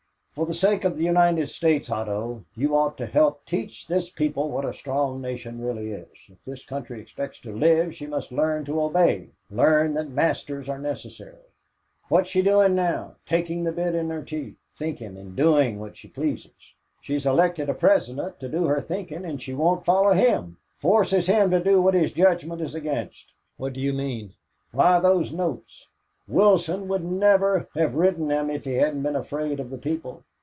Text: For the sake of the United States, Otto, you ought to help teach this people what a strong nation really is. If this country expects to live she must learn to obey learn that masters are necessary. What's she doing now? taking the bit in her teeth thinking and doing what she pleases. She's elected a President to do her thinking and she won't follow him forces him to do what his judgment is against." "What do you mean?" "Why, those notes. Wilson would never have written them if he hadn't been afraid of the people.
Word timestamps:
For 0.33 0.45
the 0.45 0.53
sake 0.53 0.85
of 0.85 0.95
the 0.95 1.03
United 1.03 1.47
States, 1.49 1.89
Otto, 1.89 2.45
you 2.55 2.73
ought 2.73 2.97
to 2.99 3.05
help 3.05 3.43
teach 3.45 3.87
this 3.87 4.09
people 4.09 4.49
what 4.49 4.63
a 4.63 4.71
strong 4.71 5.19
nation 5.19 5.59
really 5.61 5.91
is. 5.91 6.07
If 6.29 6.41
this 6.45 6.63
country 6.63 7.01
expects 7.01 7.37
to 7.41 7.53
live 7.53 7.93
she 7.93 8.07
must 8.07 8.31
learn 8.31 8.63
to 8.63 8.81
obey 8.81 9.31
learn 9.49 9.93
that 9.95 10.07
masters 10.09 10.69
are 10.69 10.79
necessary. 10.79 11.49
What's 12.07 12.29
she 12.29 12.41
doing 12.41 12.75
now? 12.75 13.17
taking 13.25 13.65
the 13.65 13.73
bit 13.73 13.93
in 13.93 14.09
her 14.09 14.23
teeth 14.23 14.55
thinking 14.73 15.17
and 15.17 15.35
doing 15.35 15.79
what 15.81 15.97
she 15.97 16.07
pleases. 16.07 16.71
She's 17.01 17.25
elected 17.25 17.67
a 17.67 17.73
President 17.73 18.39
to 18.39 18.47
do 18.47 18.67
her 18.67 18.79
thinking 18.79 19.25
and 19.25 19.41
she 19.41 19.53
won't 19.53 19.83
follow 19.83 20.13
him 20.13 20.55
forces 20.77 21.27
him 21.27 21.51
to 21.51 21.61
do 21.61 21.81
what 21.81 21.93
his 21.93 22.13
judgment 22.13 22.61
is 22.61 22.73
against." 22.73 23.33
"What 23.57 23.73
do 23.73 23.81
you 23.81 23.91
mean?" 23.91 24.33
"Why, 24.71 25.01
those 25.01 25.33
notes. 25.33 25.89
Wilson 26.27 26.87
would 26.87 27.03
never 27.03 27.67
have 27.75 27.95
written 27.95 28.29
them 28.29 28.49
if 28.49 28.63
he 28.63 28.75
hadn't 28.75 29.03
been 29.03 29.17
afraid 29.17 29.59
of 29.59 29.69
the 29.69 29.77
people. 29.77 30.23